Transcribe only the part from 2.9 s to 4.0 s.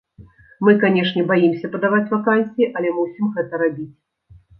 мусім гэта рабіць.